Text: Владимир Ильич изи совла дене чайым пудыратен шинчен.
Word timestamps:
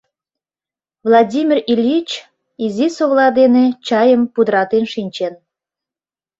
Владимир 1.07 1.57
Ильич 1.71 2.09
изи 2.65 2.87
совла 2.97 3.27
дене 3.39 3.65
чайым 3.87 4.21
пудыратен 4.33 4.85
шинчен. 4.93 5.33